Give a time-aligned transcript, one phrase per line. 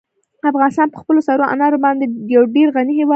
[0.51, 2.03] افغانستان په خپلو سرو انارو باندې
[2.35, 3.09] یو ډېر غني هېواد دی.